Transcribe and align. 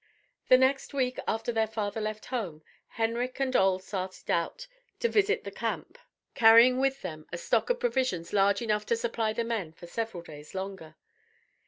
The 0.49 0.57
next 0.57 0.95
week 0.95 1.19
after 1.27 1.51
their 1.51 1.67
father 1.67 2.01
left 2.01 2.25
home, 2.33 2.63
Henrik 2.87 3.39
and 3.39 3.55
Ole 3.55 3.77
started 3.77 4.31
out 4.31 4.65
on 5.03 5.07
a 5.07 5.11
visit 5.11 5.43
to 5.43 5.51
the 5.51 5.55
camp, 5.55 5.99
carrying 6.33 6.79
with 6.79 7.03
them 7.03 7.27
a 7.31 7.37
stock 7.37 7.69
of 7.69 7.79
provisions 7.79 8.33
large 8.33 8.63
enough 8.63 8.87
to 8.87 8.95
supply 8.95 9.31
the 9.31 9.43
men 9.43 9.73
for 9.73 9.85
several 9.85 10.23
days 10.23 10.55
longer. 10.55 10.95